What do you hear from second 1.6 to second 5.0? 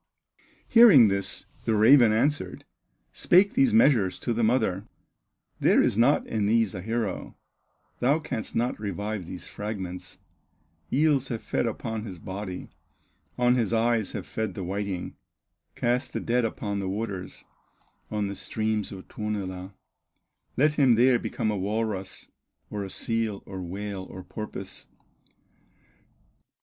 the raven answered, Spake these measures to the mother: